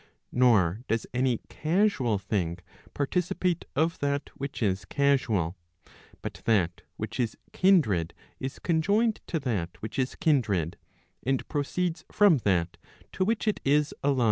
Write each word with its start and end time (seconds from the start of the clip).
Nor 0.31 0.79
does 0.87 1.05
any 1.13 1.41
casual 1.47 2.17
thing 2.17 2.57
participate 2.95 3.65
of 3.75 3.99
that 3.99 4.31
which 4.35 4.63
is 4.63 4.83
casual. 4.85 5.55
But 6.23 6.41
that 6.45 6.81
which 6.97 7.19
is 7.19 7.37
kindred 7.53 8.15
is 8.39 8.57
conjoined 8.57 9.21
to 9.27 9.39
that 9.41 9.79
which 9.79 9.99
is 9.99 10.15
kindred, 10.15 10.77
and 11.21 11.47
proceeds 11.47 12.03
from 12.11 12.37
that 12.39 12.77
to 13.11 13.23
which 13.23 13.47
it 13.47 13.59
is 13.63 13.93
allied. 14.03 14.19